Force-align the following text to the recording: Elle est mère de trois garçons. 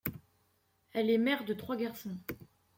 Elle 0.93 1.11
est 1.11 1.19
mère 1.19 1.45
de 1.45 1.53
trois 1.53 1.75
garçons. 1.77 2.17